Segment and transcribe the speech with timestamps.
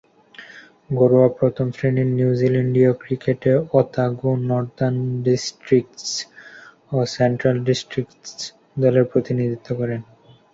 [0.89, 6.07] ঘরোয়া প্রথম-শ্রেণীর নিউজিল্যান্ডীয় ক্রিকেটে ওতাগো, নর্দার্ন ডিস্ট্রিক্টস
[6.91, 8.31] ও সেন্ট্রাল ডিস্ট্রিক্টস
[8.79, 10.01] দলের প্রতিনিধিত্ব করেন।